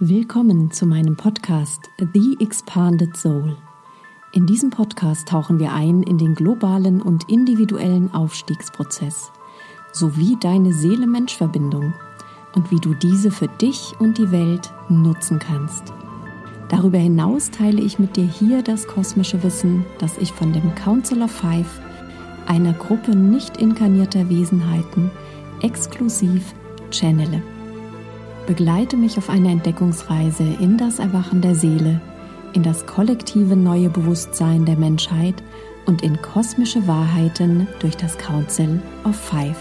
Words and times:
Willkommen 0.00 0.70
zu 0.70 0.86
meinem 0.86 1.16
Podcast 1.16 1.90
The 2.14 2.36
Expanded 2.38 3.16
Soul. 3.16 3.56
In 4.32 4.46
diesem 4.46 4.70
Podcast 4.70 5.26
tauchen 5.26 5.58
wir 5.58 5.72
ein 5.72 6.04
in 6.04 6.18
den 6.18 6.36
globalen 6.36 7.02
und 7.02 7.28
individuellen 7.28 8.14
Aufstiegsprozess 8.14 9.32
sowie 9.90 10.36
deine 10.38 10.72
Seele-Mensch-Verbindung 10.72 11.94
und 12.54 12.70
wie 12.70 12.78
du 12.78 12.94
diese 12.94 13.32
für 13.32 13.48
dich 13.48 13.92
und 13.98 14.18
die 14.18 14.30
Welt 14.30 14.72
nutzen 14.88 15.40
kannst. 15.40 15.92
Darüber 16.68 16.98
hinaus 16.98 17.50
teile 17.50 17.80
ich 17.80 17.98
mit 17.98 18.14
dir 18.14 18.26
hier 18.26 18.62
das 18.62 18.86
kosmische 18.86 19.42
Wissen, 19.42 19.84
das 19.98 20.16
ich 20.18 20.30
von 20.30 20.52
dem 20.52 20.76
Council 20.76 21.22
of 21.22 21.32
Five, 21.32 21.80
einer 22.46 22.74
Gruppe 22.74 23.16
nicht 23.16 23.56
inkarnierter 23.56 24.30
Wesenheiten, 24.30 25.10
exklusiv 25.60 26.54
channele. 26.92 27.42
Begleite 28.48 28.96
mich 28.96 29.18
auf 29.18 29.28
eine 29.28 29.50
Entdeckungsreise 29.50 30.42
in 30.42 30.78
das 30.78 31.00
Erwachen 31.00 31.42
der 31.42 31.54
Seele, 31.54 32.00
in 32.54 32.62
das 32.62 32.86
kollektive 32.86 33.54
neue 33.54 33.90
Bewusstsein 33.90 34.64
der 34.64 34.78
Menschheit 34.78 35.34
und 35.84 36.00
in 36.00 36.22
kosmische 36.22 36.86
Wahrheiten 36.86 37.68
durch 37.78 37.94
das 37.94 38.16
Council 38.16 38.80
of 39.04 39.14
Five. 39.16 39.58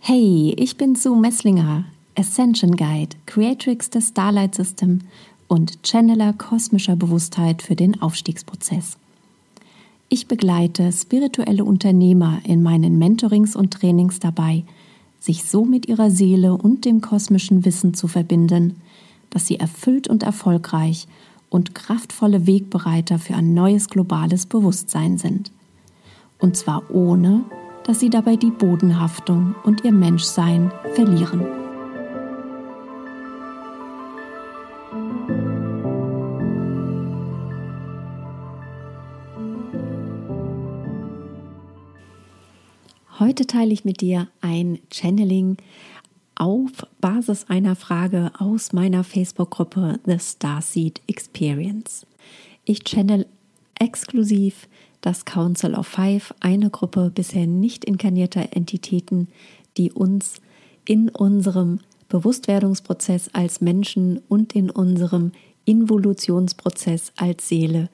Hey, 0.00 0.54
ich 0.58 0.76
bin 0.76 0.96
Sue 0.96 1.18
Messlinger, 1.18 1.86
Ascension 2.14 2.76
Guide, 2.76 3.16
Creatrix 3.24 3.88
des 3.88 4.08
Starlight 4.08 4.54
System 4.54 4.98
und 5.50 5.80
Channeler 5.84 6.32
kosmischer 6.32 6.94
Bewusstheit 6.94 7.60
für 7.60 7.74
den 7.74 8.00
Aufstiegsprozess. 8.00 8.96
Ich 10.08 10.28
begleite 10.28 10.92
spirituelle 10.92 11.64
Unternehmer 11.64 12.38
in 12.44 12.62
meinen 12.62 12.98
Mentorings 12.98 13.56
und 13.56 13.72
Trainings 13.72 14.20
dabei, 14.20 14.62
sich 15.18 15.44
so 15.44 15.64
mit 15.64 15.88
ihrer 15.88 16.12
Seele 16.12 16.56
und 16.56 16.84
dem 16.84 17.00
kosmischen 17.00 17.64
Wissen 17.64 17.94
zu 17.94 18.06
verbinden, 18.06 18.76
dass 19.30 19.48
sie 19.48 19.58
erfüllt 19.58 20.06
und 20.06 20.22
erfolgreich 20.22 21.08
und 21.48 21.74
kraftvolle 21.74 22.46
Wegbereiter 22.46 23.18
für 23.18 23.34
ein 23.34 23.52
neues 23.52 23.88
globales 23.88 24.46
Bewusstsein 24.46 25.18
sind. 25.18 25.50
Und 26.38 26.56
zwar 26.56 26.88
ohne, 26.92 27.44
dass 27.84 27.98
sie 27.98 28.08
dabei 28.08 28.36
die 28.36 28.52
Bodenhaftung 28.52 29.56
und 29.64 29.84
ihr 29.84 29.92
Menschsein 29.92 30.70
verlieren. 30.94 31.59
Heute 43.40 43.56
teile 43.56 43.72
ich 43.72 43.86
mit 43.86 44.02
dir 44.02 44.28
ein 44.42 44.80
Channeling 44.92 45.56
auf 46.34 46.86
Basis 47.00 47.46
einer 47.48 47.74
Frage 47.74 48.32
aus 48.38 48.74
meiner 48.74 49.02
Facebook-Gruppe 49.02 49.98
The 50.04 50.18
Starseed 50.18 51.00
Experience. 51.06 52.04
Ich 52.66 52.84
channel 52.84 53.24
exklusiv 53.78 54.68
das 55.00 55.24
Council 55.24 55.74
of 55.74 55.86
Five, 55.86 56.34
eine 56.40 56.68
Gruppe 56.68 57.10
bisher 57.14 57.46
nicht 57.46 57.86
inkarnierter 57.86 58.48
Entitäten, 58.54 59.28
die 59.78 59.90
uns 59.90 60.42
in 60.84 61.08
unserem 61.08 61.80
Bewusstwerdungsprozess 62.10 63.30
als 63.32 63.62
Menschen 63.62 64.20
und 64.28 64.54
in 64.54 64.68
unserem 64.68 65.32
Involutionsprozess 65.64 67.12
als 67.16 67.48
Seele 67.48 67.88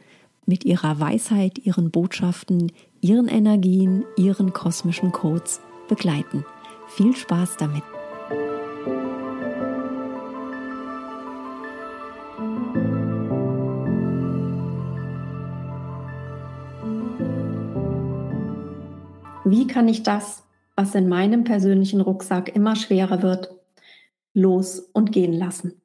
mit 0.44 0.64
ihrer 0.64 0.98
Weisheit, 0.98 1.58
ihren 1.58 1.92
Botschaften, 1.92 2.72
ihren 3.00 3.28
Energien, 3.28 4.04
ihren 4.16 4.52
kosmischen 4.52 5.12
Codes 5.12 5.60
begleiten. 5.88 6.44
Viel 6.88 7.14
Spaß 7.14 7.56
damit! 7.58 7.82
Wie 19.48 19.68
kann 19.68 19.86
ich 19.86 20.02
das, 20.02 20.42
was 20.74 20.94
in 20.96 21.08
meinem 21.08 21.44
persönlichen 21.44 22.00
Rucksack 22.00 22.54
immer 22.54 22.74
schwerer 22.74 23.22
wird, 23.22 23.54
los 24.34 24.80
und 24.80 25.12
gehen 25.12 25.32
lassen? 25.32 25.80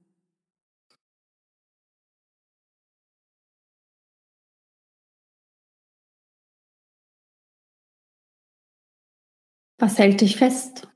Was 9.81 9.97
hält 9.97 10.21
dich 10.21 10.35
fest? 10.35 10.87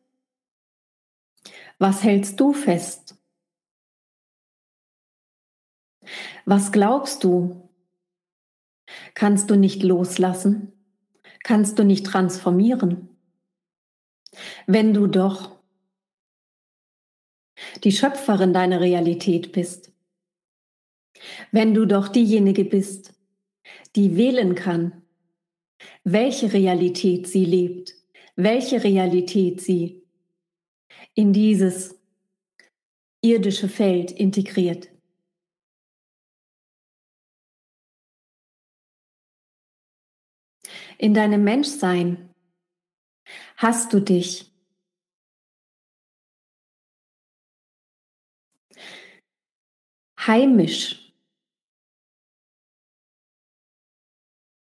Was 1.79 2.03
hältst 2.03 2.39
du 2.39 2.53
fest? 2.53 3.17
Was 6.45 6.71
glaubst 6.71 7.23
du? 7.23 7.67
Kannst 9.15 9.49
du 9.49 9.55
nicht 9.55 9.81
loslassen? 9.81 10.71
Kannst 11.43 11.79
du 11.79 11.83
nicht 11.83 12.05
transformieren? 12.05 13.09
Wenn 14.67 14.93
du 14.93 15.07
doch 15.07 15.59
die 17.83 17.91
Schöpferin 17.91 18.53
deiner 18.53 18.81
Realität 18.81 19.51
bist, 19.51 19.91
wenn 21.51 21.73
du 21.73 21.87
doch 21.87 22.07
diejenige 22.07 22.65
bist, 22.65 23.15
die 23.95 24.15
wählen 24.15 24.53
kann, 24.53 25.01
welche 26.03 26.53
Realität 26.53 27.25
sie 27.25 27.45
lebt, 27.45 27.94
welche 28.35 28.83
Realität 28.83 29.61
sie 29.61 30.03
in 31.13 31.33
dieses 31.33 31.95
irdische 33.21 33.69
Feld 33.69 34.11
integriert. 34.11 34.89
In 40.97 41.13
deinem 41.13 41.43
Menschsein 41.43 42.33
hast 43.57 43.93
du 43.93 43.99
dich 43.99 44.51
heimisch 50.17 51.13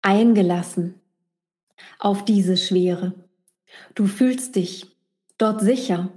eingelassen 0.03 1.01
auf 1.99 2.25
diese 2.25 2.57
Schwere. 2.57 3.24
Du 3.95 4.07
fühlst 4.07 4.57
dich 4.57 4.87
dort 5.39 5.61
sicher 5.61 6.13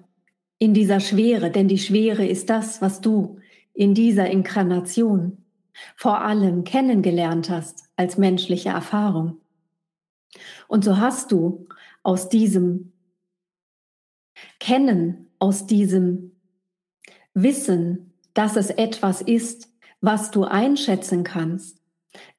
in 0.60 0.74
dieser 0.74 1.00
Schwere, 1.00 1.52
denn 1.52 1.68
die 1.68 1.78
Schwere 1.78 2.26
ist 2.26 2.50
das, 2.50 2.82
was 2.82 3.02
du 3.02 3.40
in 3.74 3.94
dieser 3.94 4.30
Inkarnation 4.30 5.46
vor 5.96 6.22
allem 6.22 6.64
kennengelernt 6.64 7.50
hast 7.50 7.86
als 7.96 8.18
menschliche 8.18 8.70
Erfahrung. 8.70 9.42
Und 10.68 10.84
so 10.84 10.98
hast 10.98 11.32
du 11.32 11.68
aus 12.04 12.30
diesem 12.30 12.94
Kennen, 14.60 15.30
aus 15.40 15.68
diesem 15.68 16.32
Wissen, 17.34 18.14
dass 18.34 18.56
es 18.56 18.70
etwas 18.72 19.22
ist, 19.22 19.70
was 20.02 20.32
du 20.32 20.44
einschätzen 20.44 21.24
kannst, 21.24 21.82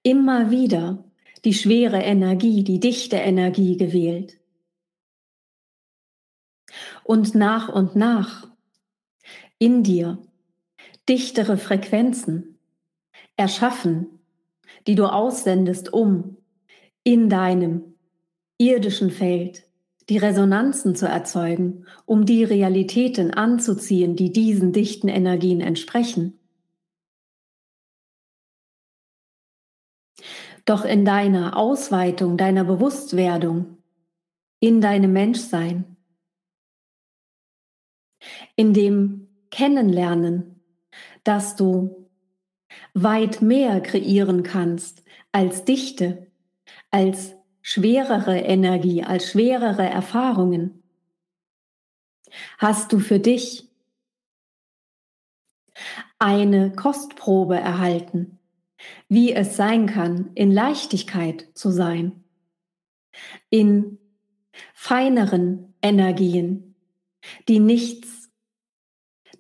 immer 0.03 0.51
wieder 0.51 1.05
die 1.45 1.55
schwere 1.55 2.03
Energie, 2.03 2.65
die 2.65 2.81
dichte 2.81 3.17
Energie 3.17 3.77
gewählt 3.77 4.39
und 7.09 7.35
nach 7.35 7.71
und 7.71 7.97
nach 7.97 8.47
in 9.59 9.83
dir 9.83 10.19
dichtere 11.09 11.57
Frequenzen 11.57 12.59
erschaffen, 13.35 14.21
die 14.87 14.95
du 14.95 15.07
aussendest, 15.07 15.91
um 15.91 16.37
in 17.05 17.31
deinem 17.31 17.95
irdischen 18.59 19.11
Feld 19.11 19.65
die 20.11 20.19
Resonanzen 20.19 20.95
zu 20.95 21.07
erzeugen, 21.07 21.87
um 22.05 22.27
die 22.27 22.45
Realitäten 22.45 23.33
anzuziehen, 23.33 24.15
die 24.15 24.31
diesen 24.31 24.75
dichten 24.75 25.09
Energien 25.09 25.63
entsprechen. 25.63 26.39
Doch 30.67 30.85
in 30.85 31.07
deiner 31.07 31.57
Ausweitung, 31.57 32.37
deiner 32.37 32.65
Bewusstwerdung, 32.65 33.79
in 34.61 34.83
deinem 34.83 35.15
Menschsein, 35.15 35.98
in 38.57 38.75
dem 38.75 39.29
Kennenlernen, 39.51 40.61
dass 41.25 41.57
du 41.57 42.09
weit 42.95 43.43
mehr 43.43 43.81
kreieren 43.81 44.43
kannst 44.43 45.05
als 45.33 45.65
Dichte, 45.65 46.31
als 46.91 47.35
schwerere 47.63 48.39
Energie, 48.39 49.03
als 49.03 49.31
schwerere 49.31 49.87
Erfahrungen. 49.87 50.83
Hast 52.59 52.93
du 52.93 52.99
für 52.99 53.19
dich 53.19 53.69
eine 56.19 56.73
Kostprobe 56.73 57.57
erhalten 57.57 58.39
wie 59.09 59.33
es 59.33 59.57
sein 59.57 59.87
kann, 59.87 60.31
in 60.35 60.53
Leichtigkeit 60.53 61.49
zu 61.55 61.71
sein, 61.71 62.25
in 63.51 63.99
feineren 64.75 65.75
Energien, 65.83 66.68
die 67.49 67.59
nichts 67.59 68.31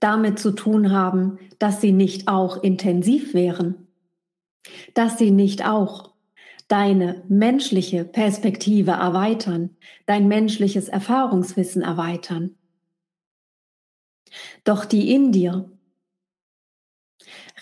damit 0.00 0.38
zu 0.38 0.52
tun 0.52 0.92
haben, 0.92 1.38
dass 1.58 1.80
sie 1.80 1.92
nicht 1.92 2.28
auch 2.28 2.62
intensiv 2.62 3.34
wären, 3.34 3.88
dass 4.94 5.19
sie 5.19 5.30
nicht 5.30 5.66
auch 5.66 6.14
deine 6.69 7.25
menschliche 7.28 8.04
Perspektive 8.04 8.92
erweitern, 8.92 9.76
dein 10.06 10.28
menschliches 10.28 10.88
Erfahrungswissen 10.88 11.82
erweitern. 11.82 12.56
Doch 14.64 14.84
die 14.84 15.14
in 15.14 15.32
dir 15.32 15.70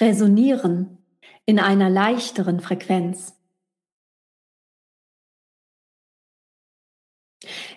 resonieren 0.01 0.99
in 1.47 1.61
einer 1.61 1.89
leichteren 1.89 2.61
Frequenz. 2.61 3.35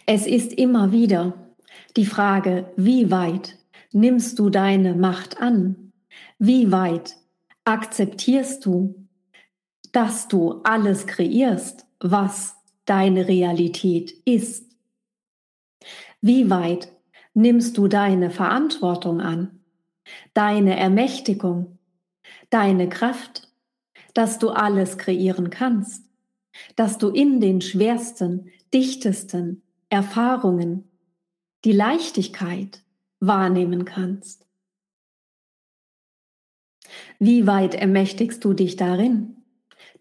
Es 0.07 0.25
ist 0.25 0.53
immer 0.53 0.91
wieder 0.91 1.48
die 1.97 2.05
Frage, 2.05 2.71
wie 2.75 3.11
weit 3.11 3.57
nimmst 3.91 4.39
du 4.39 4.49
deine 4.49 4.95
Macht 4.95 5.41
an? 5.41 5.91
Wie 6.37 6.71
weit 6.71 7.17
akzeptierst 7.65 8.65
du, 8.65 9.07
dass 9.91 10.27
du 10.27 10.61
alles 10.63 11.07
kreierst, 11.07 11.85
was 11.99 12.55
deine 12.85 13.27
Realität 13.27 14.13
ist? 14.25 14.65
Wie 16.21 16.49
weit 16.49 16.91
nimmst 17.33 17.77
du 17.77 17.87
deine 17.87 18.29
Verantwortung 18.29 19.21
an, 19.21 19.59
deine 20.33 20.77
Ermächtigung, 20.77 21.77
deine 22.49 22.89
Kraft, 22.89 23.47
dass 24.13 24.39
du 24.39 24.49
alles 24.49 24.97
kreieren 24.97 25.49
kannst, 25.49 26.05
dass 26.75 26.97
du 26.97 27.09
in 27.09 27.39
den 27.39 27.61
schwersten, 27.61 28.49
dichtesten 28.73 29.61
Erfahrungen 29.89 30.88
die 31.65 31.71
Leichtigkeit 31.71 32.83
wahrnehmen 33.19 33.85
kannst. 33.85 34.45
Wie 37.19 37.45
weit 37.47 37.75
ermächtigst 37.75 38.43
du 38.43 38.53
dich 38.53 38.75
darin, 38.75 39.43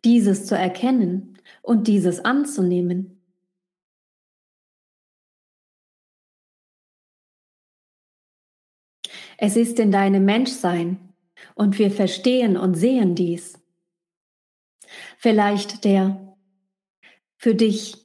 dieses 0.04 0.46
zu 0.46 0.56
erkennen 0.56 1.38
und 1.62 1.88
dieses 1.88 2.24
anzunehmen? 2.24 3.20
Es 9.36 9.56
ist 9.56 9.78
in 9.78 9.92
deinem 9.92 10.24
Menschsein 10.24 11.14
und 11.54 11.78
wir 11.78 11.90
verstehen 11.90 12.56
und 12.56 12.74
sehen 12.74 13.14
dies. 13.14 13.58
Vielleicht 15.16 15.84
der 15.84 16.36
für 17.36 17.54
dich 17.54 17.96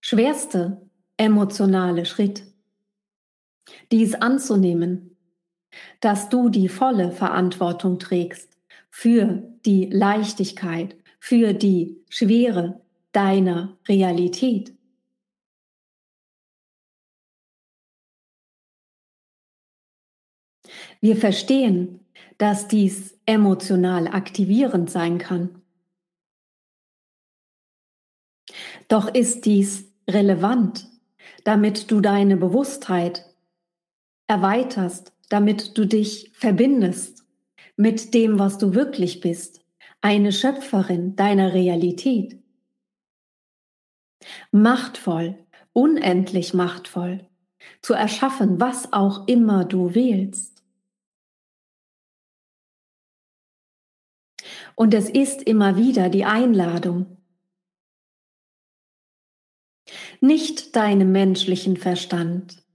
schwerste 0.00 0.90
emotionale 1.16 2.04
Schritt, 2.04 2.44
dies 3.92 4.14
anzunehmen, 4.14 5.16
dass 6.00 6.28
du 6.28 6.48
die 6.48 6.68
volle 6.68 7.12
Verantwortung 7.12 7.98
trägst 7.98 8.56
für 8.90 9.42
die 9.64 9.86
Leichtigkeit, 9.86 10.96
für 11.18 11.52
die 11.52 11.98
Schwere 12.08 12.80
deiner 13.12 13.76
Realität. 13.88 14.72
Wir 21.00 21.16
verstehen, 21.16 22.00
dass 22.38 22.68
dies 22.68 23.18
emotional 23.26 24.08
aktivierend 24.08 24.90
sein 24.90 25.18
kann. 25.18 25.62
Doch 28.88 29.12
ist 29.12 29.46
dies 29.46 29.92
relevant, 30.08 30.88
damit 31.44 31.90
du 31.90 32.00
deine 32.00 32.36
Bewusstheit 32.36 33.24
erweiterst, 34.26 35.12
damit 35.28 35.76
du 35.76 35.86
dich 35.86 36.30
verbindest 36.34 37.24
mit 37.76 38.14
dem, 38.14 38.38
was 38.38 38.58
du 38.58 38.74
wirklich 38.74 39.20
bist, 39.20 39.60
eine 40.00 40.32
Schöpferin 40.32 41.16
deiner 41.16 41.52
Realität. 41.52 42.42
Machtvoll, 44.50 45.46
unendlich 45.72 46.54
machtvoll, 46.54 47.28
zu 47.82 47.94
erschaffen, 47.94 48.60
was 48.60 48.92
auch 48.92 49.28
immer 49.28 49.64
du 49.64 49.94
wählst. 49.94 50.64
Und 54.74 54.94
es 54.94 55.08
ist 55.08 55.42
immer 55.42 55.76
wieder 55.76 56.08
die 56.08 56.24
Einladung, 56.24 57.16
nicht 60.20 60.76
deinem 60.76 61.12
menschlichen 61.12 61.76
Verstand 61.76 62.65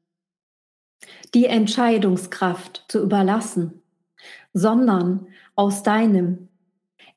die 1.34 1.46
Entscheidungskraft 1.46 2.86
zu 2.88 3.02
überlassen, 3.02 3.82
sondern 4.54 5.28
aus 5.56 5.84
deinem 5.84 6.50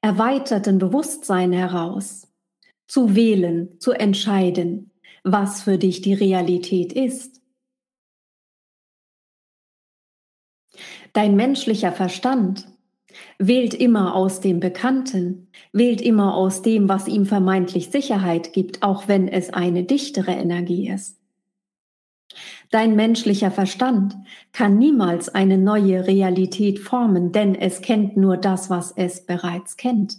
erweiterten 0.01 0.79
Bewusstsein 0.79 1.53
heraus 1.53 2.29
zu 2.87 3.15
wählen, 3.15 3.81
zu 3.81 3.93
entscheiden, 3.93 4.91
was 5.25 5.63
für 5.63 5.79
dich 5.79 6.03
die 6.03 6.15
Realität 6.15 6.93
ist. 6.93 7.41
Dein 11.13 11.37
menschlicher 11.37 11.93
Verstand 11.93 12.67
wählt 13.39 13.75
immer 13.75 14.15
aus 14.15 14.41
dem 14.41 14.61
Bekannten, 14.61 15.49
wählt 15.73 16.01
immer 16.01 16.35
aus 16.35 16.63
dem, 16.63 16.89
was 16.89 17.09
ihm 17.09 17.27
vermeintlich 17.27 17.91
Sicherheit 17.91 18.53
gibt, 18.53 18.83
auch 18.83 19.09
wenn 19.09 19.29
es 19.29 19.51
eine 19.51 19.85
dichtere 19.85 20.33
Energie 20.33 20.91
ist. 20.91 21.21
Dein 22.75 22.97
menschlicher 22.97 23.53
Verstand 23.53 24.17
kann 24.51 24.79
niemals 24.79 25.29
eine 25.29 25.59
neue 25.59 26.09
Realität 26.09 26.81
formen, 26.81 27.31
denn 27.31 27.55
es 27.55 27.83
kennt 27.83 28.17
nur 28.17 28.37
das, 28.37 28.69
was 28.69 28.91
es 28.91 29.25
bereits 29.25 29.77
kennt. 29.77 30.19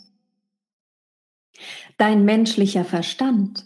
Dein 1.98 2.24
menschlicher 2.24 2.86
Verstand 2.86 3.66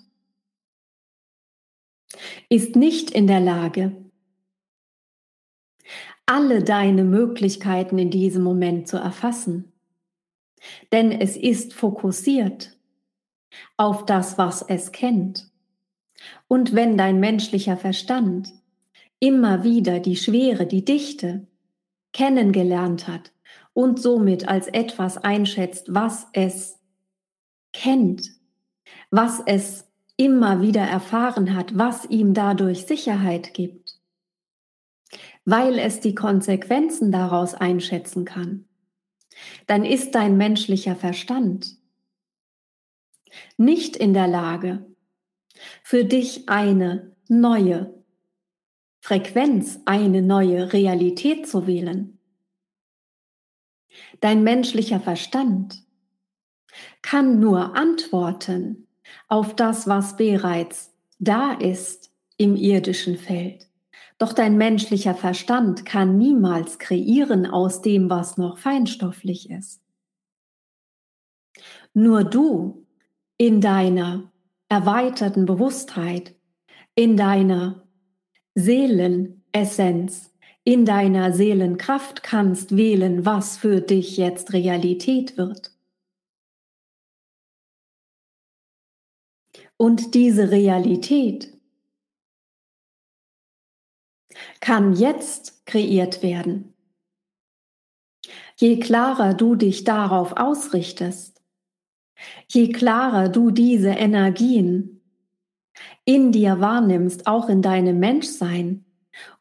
ist 2.49 2.75
nicht 2.75 3.11
in 3.11 3.27
der 3.27 3.39
Lage, 3.39 3.95
alle 6.25 6.63
deine 6.63 7.03
Möglichkeiten 7.03 7.99
in 7.99 8.09
diesem 8.09 8.41
Moment 8.41 8.87
zu 8.87 8.97
erfassen. 8.97 9.71
Denn 10.91 11.11
es 11.11 11.37
ist 11.37 11.75
fokussiert 11.75 12.75
auf 13.77 14.07
das, 14.07 14.39
was 14.39 14.63
es 14.63 14.91
kennt. 14.91 15.51
Und 16.47 16.73
wenn 16.73 16.97
dein 16.97 17.19
menschlicher 17.19 17.77
Verstand 17.77 18.58
immer 19.19 19.63
wieder 19.63 19.99
die 19.99 20.15
Schwere, 20.15 20.65
die 20.65 20.85
Dichte 20.85 21.47
kennengelernt 22.13 23.07
hat 23.07 23.31
und 23.73 24.01
somit 24.01 24.47
als 24.47 24.67
etwas 24.67 25.17
einschätzt, 25.17 25.93
was 25.93 26.27
es 26.33 26.79
kennt, 27.73 28.31
was 29.11 29.41
es 29.45 29.87
immer 30.17 30.61
wieder 30.61 30.81
erfahren 30.81 31.55
hat, 31.55 31.77
was 31.77 32.05
ihm 32.05 32.33
dadurch 32.33 32.85
Sicherheit 32.85 33.53
gibt, 33.53 33.99
weil 35.45 35.79
es 35.79 35.99
die 35.99 36.15
Konsequenzen 36.15 37.11
daraus 37.11 37.53
einschätzen 37.53 38.25
kann, 38.25 38.65
dann 39.67 39.85
ist 39.85 40.15
dein 40.15 40.35
menschlicher 40.37 40.95
Verstand 40.95 41.77
nicht 43.57 43.95
in 43.95 44.13
der 44.13 44.27
Lage, 44.27 44.85
für 45.83 46.03
dich 46.03 46.49
eine 46.49 47.15
neue 47.27 47.98
Frequenz, 48.99 49.79
eine 49.85 50.21
neue 50.21 50.73
Realität 50.73 51.47
zu 51.47 51.67
wählen. 51.67 52.19
Dein 54.19 54.43
menschlicher 54.43 54.99
Verstand 54.99 55.83
kann 57.01 57.39
nur 57.39 57.75
antworten 57.75 58.87
auf 59.27 59.55
das, 59.55 59.87
was 59.87 60.17
bereits 60.17 60.93
da 61.17 61.53
ist 61.53 62.11
im 62.37 62.55
irdischen 62.55 63.17
Feld. 63.17 63.67
Doch 64.17 64.33
dein 64.33 64.57
menschlicher 64.57 65.15
Verstand 65.15 65.85
kann 65.85 66.17
niemals 66.17 66.77
kreieren 66.77 67.45
aus 67.45 67.81
dem, 67.81 68.09
was 68.09 68.37
noch 68.37 68.57
feinstofflich 68.57 69.49
ist. 69.49 69.81
Nur 71.93 72.23
du 72.23 72.85
in 73.37 73.61
deiner 73.61 74.31
erweiterten 74.67 75.45
Bewusstheit, 75.45 76.35
in 76.95 77.17
deiner 77.17 77.88
Seelenessenz, 78.59 80.33
in 80.63 80.85
deiner 80.85 81.33
Seelenkraft 81.33 82.21
kannst 82.21 82.75
wählen, 82.75 83.25
was 83.25 83.57
für 83.57 83.81
dich 83.81 84.17
jetzt 84.17 84.53
Realität 84.53 85.37
wird. 85.37 85.71
Und 89.77 90.13
diese 90.13 90.51
Realität 90.51 91.57
kann 94.59 94.93
jetzt 94.93 95.65
kreiert 95.65 96.21
werden. 96.21 96.73
Je 98.57 98.79
klarer 98.79 99.33
du 99.33 99.55
dich 99.55 99.85
darauf 99.85 100.33
ausrichtest, 100.33 101.39
Je 102.47 102.71
klarer 102.71 103.29
du 103.29 103.51
diese 103.51 103.89
Energien 103.89 104.98
in 106.05 106.31
dir 106.31 106.59
wahrnimmst, 106.59 107.27
auch 107.27 107.49
in 107.49 107.61
deinem 107.61 107.99
Menschsein, 107.99 108.85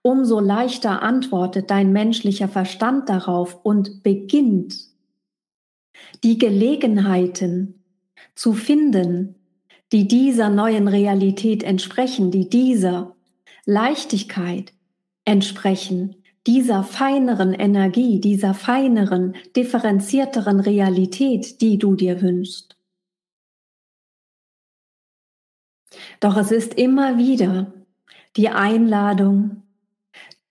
umso 0.02 0.40
leichter 0.40 1.02
antwortet 1.02 1.70
dein 1.70 1.92
menschlicher 1.92 2.48
Verstand 2.48 3.08
darauf 3.08 3.58
und 3.62 4.02
beginnt 4.02 4.88
die 6.24 6.38
Gelegenheiten 6.38 7.82
zu 8.34 8.52
finden, 8.52 9.34
die 9.92 10.06
dieser 10.06 10.50
neuen 10.50 10.88
Realität 10.88 11.62
entsprechen, 11.62 12.30
die 12.30 12.48
dieser 12.48 13.16
Leichtigkeit 13.64 14.72
entsprechen, 15.24 16.16
dieser 16.46 16.82
feineren 16.82 17.52
Energie, 17.52 18.20
dieser 18.20 18.54
feineren, 18.54 19.36
differenzierteren 19.56 20.60
Realität, 20.60 21.60
die 21.60 21.78
du 21.78 21.94
dir 21.94 22.22
wünschst. 22.22 22.77
Doch 26.20 26.36
es 26.36 26.50
ist 26.50 26.74
immer 26.74 27.18
wieder 27.18 27.72
die 28.36 28.48
Einladung, 28.48 29.62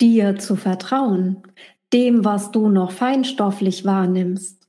dir 0.01 0.37
zu 0.37 0.55
vertrauen, 0.55 1.43
dem, 1.93 2.25
was 2.25 2.51
du 2.51 2.69
noch 2.69 2.91
feinstofflich 2.91 3.85
wahrnimmst, 3.85 4.67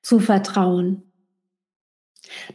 zu 0.00 0.20
vertrauen, 0.20 1.02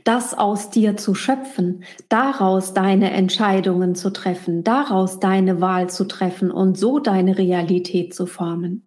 das 0.03 0.33
aus 0.33 0.69
dir 0.69 0.97
zu 0.97 1.15
schöpfen, 1.15 1.83
daraus 2.09 2.73
deine 2.73 3.11
Entscheidungen 3.11 3.95
zu 3.95 4.11
treffen, 4.11 4.63
daraus 4.63 5.19
deine 5.19 5.61
Wahl 5.61 5.89
zu 5.89 6.05
treffen 6.05 6.51
und 6.51 6.77
so 6.77 6.99
deine 6.99 7.37
Realität 7.37 8.13
zu 8.13 8.25
formen. 8.25 8.85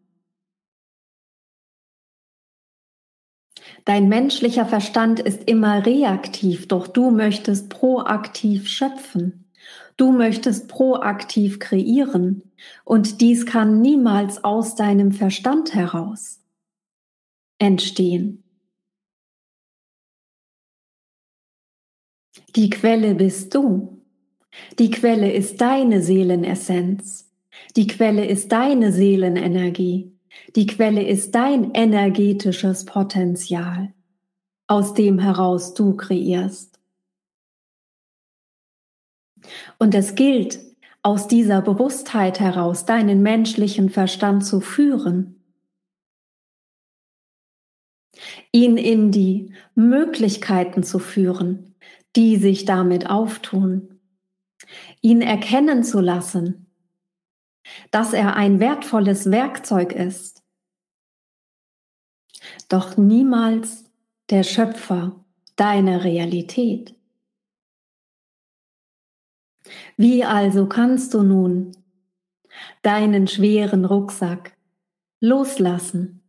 Dein 3.87 4.09
menschlicher 4.09 4.67
Verstand 4.67 5.21
ist 5.21 5.45
immer 5.45 5.87
reaktiv, 5.87 6.67
doch 6.67 6.89
du 6.89 7.13
möchtest 7.13 7.71
proaktiv 7.71 8.69
schöpfen. 8.69 9.45
Du 9.97 10.11
möchtest 10.11 10.67
proaktiv 10.69 11.61
kreieren 11.61 12.43
und 12.85 13.21
dies 13.21 13.47
kann 13.47 13.81
niemals 13.81 14.43
aus 14.43 14.75
deinem 14.75 15.13
Verstand 15.13 15.73
heraus 15.73 16.41
entstehen. 17.59 18.43
Die 22.57 22.71
Quelle 22.71 23.15
bist 23.15 23.55
du. 23.55 24.03
Die 24.81 24.91
Quelle 24.91 25.33
ist 25.33 25.61
deine 25.61 26.03
Seelenessenz. 26.03 27.31
Die 27.77 27.87
Quelle 27.87 28.27
ist 28.27 28.51
deine 28.51 28.91
Seelenenergie. 28.91 30.16
Die 30.55 30.67
Quelle 30.67 31.07
ist 31.07 31.35
dein 31.35 31.73
energetisches 31.75 32.85
Potenzial, 32.85 33.93
aus 34.67 34.95
dem 34.95 35.19
heraus 35.19 35.75
du 35.75 35.97
kreierst. 35.97 36.79
Und 39.79 39.95
es 39.95 40.15
gilt, 40.15 40.59
aus 41.03 41.29
dieser 41.29 41.63
Bewusstheit 41.63 42.41
heraus 42.41 42.85
deinen 42.85 43.23
menschlichen 43.23 43.91
Verstand 43.91 44.45
zu 44.45 44.61
führen, 44.61 45.41
ihn 48.51 48.77
in 48.77 49.13
die 49.13 49.53
Möglichkeiten 49.75 50.83
zu 50.83 50.99
führen, 50.99 51.77
die 52.17 52.37
sich 52.37 52.65
damit 52.65 53.09
auftun, 53.09 54.01
ihn 55.01 55.23
erkennen 55.23 55.85
zu 55.85 56.01
lassen, 56.01 56.66
dass 57.91 58.13
er 58.13 58.37
ein 58.37 58.61
wertvolles 58.61 59.31
Werkzeug 59.31 59.93
ist, 59.93 60.43
doch 62.69 62.97
niemals 62.97 63.85
der 64.31 64.43
Schöpfer 64.43 65.25
deiner 65.57 66.05
Realität. 66.05 66.95
Wie 69.97 70.25
also 70.25 70.69
kannst 70.69 71.15
du 71.15 71.23
nun 71.23 71.73
deinen 72.83 73.27
schweren 73.27 73.85
Rucksack 73.85 74.57
loslassen? 75.21 76.23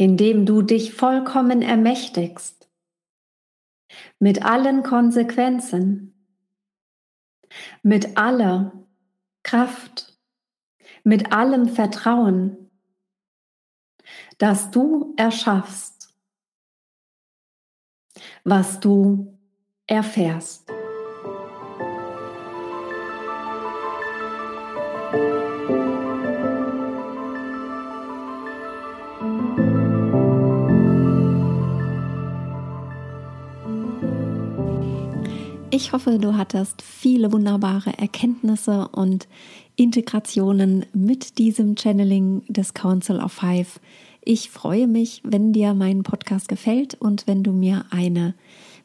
indem 0.00 0.46
du 0.46 0.62
dich 0.62 0.94
vollkommen 0.94 1.60
ermächtigst, 1.60 2.70
mit 4.18 4.42
allen 4.42 4.82
Konsequenzen, 4.82 6.19
mit 7.82 8.16
aller 8.16 8.72
Kraft, 9.42 10.18
mit 11.04 11.32
allem 11.32 11.68
Vertrauen, 11.68 12.70
dass 14.38 14.70
du 14.70 15.14
erschaffst, 15.16 16.14
was 18.44 18.80
du 18.80 19.38
erfährst. 19.86 20.79
Ich 35.82 35.94
hoffe, 35.94 36.18
du 36.18 36.36
hattest 36.36 36.82
viele 36.82 37.32
wunderbare 37.32 37.96
Erkenntnisse 37.96 38.86
und 38.88 39.26
Integrationen 39.76 40.84
mit 40.92 41.38
diesem 41.38 41.74
Channeling 41.74 42.42
des 42.48 42.74
Council 42.74 43.18
of 43.18 43.32
Five. 43.32 43.80
Ich 44.22 44.50
freue 44.50 44.86
mich, 44.86 45.22
wenn 45.24 45.54
dir 45.54 45.72
mein 45.72 46.02
Podcast 46.02 46.48
gefällt 46.48 46.96
und 47.00 47.26
wenn 47.26 47.42
du 47.42 47.52
mir 47.52 47.86
eine 47.88 48.34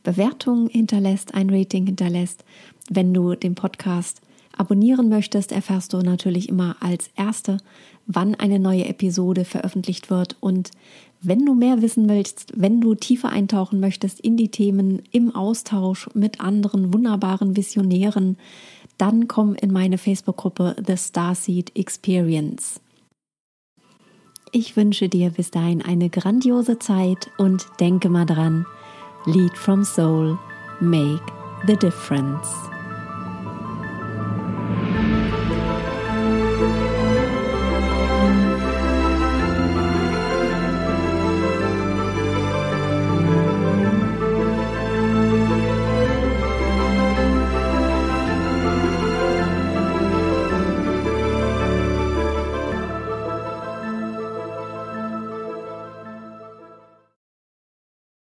Bewertung 0.03 0.69
hinterlässt, 0.69 1.35
ein 1.35 1.49
Rating 1.49 1.85
hinterlässt. 1.85 2.45
Wenn 2.89 3.13
du 3.13 3.35
den 3.35 3.55
Podcast 3.55 4.21
abonnieren 4.57 5.09
möchtest, 5.09 5.51
erfährst 5.51 5.93
du 5.93 5.99
natürlich 5.99 6.49
immer 6.49 6.75
als 6.79 7.09
Erste, 7.15 7.57
wann 8.07 8.35
eine 8.35 8.59
neue 8.59 8.85
Episode 8.85 9.45
veröffentlicht 9.45 10.09
wird. 10.09 10.35
Und 10.39 10.71
wenn 11.21 11.45
du 11.45 11.55
mehr 11.55 11.81
wissen 11.81 12.07
willst, 12.07 12.53
wenn 12.55 12.81
du 12.81 12.95
tiefer 12.95 13.29
eintauchen 13.29 13.79
möchtest 13.79 14.19
in 14.19 14.37
die 14.37 14.49
Themen 14.49 15.01
im 15.11 15.33
Austausch 15.33 16.09
mit 16.13 16.39
anderen 16.39 16.93
wunderbaren 16.93 17.55
Visionären, 17.57 18.37
dann 18.97 19.27
komm 19.27 19.55
in 19.55 19.71
meine 19.71 19.97
Facebook-Gruppe 19.97 20.75
The 20.85 20.97
Starseed 20.97 21.75
Experience. 21.75 22.79
Ich 24.51 24.77
wünsche 24.77 25.09
dir 25.09 25.31
bis 25.31 25.51
dahin 25.51 25.81
eine 25.81 26.09
grandiose 26.09 26.79
Zeit 26.79 27.29
und 27.37 27.65
denke 27.79 28.07
mal 28.09 28.25
dran, 28.25 28.65
Lead 29.25 29.57
from 29.57 29.83
Soul, 29.83 30.37
make 30.79 31.23
the 31.67 31.75
difference. 31.75 32.74